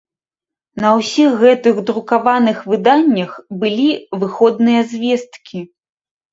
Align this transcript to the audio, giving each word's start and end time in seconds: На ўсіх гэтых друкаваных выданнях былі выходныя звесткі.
На 0.85 0.89
ўсіх 0.99 1.29
гэтых 1.43 1.81
друкаваных 1.89 2.57
выданнях 2.73 3.31
былі 3.61 3.87
выходныя 4.25 4.81
звесткі. 4.97 5.59